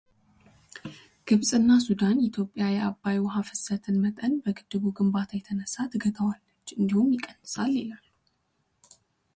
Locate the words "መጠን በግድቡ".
4.05-4.83